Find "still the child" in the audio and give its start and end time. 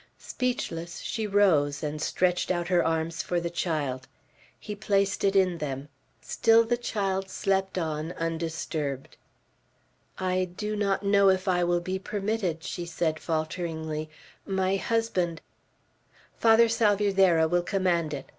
6.21-7.29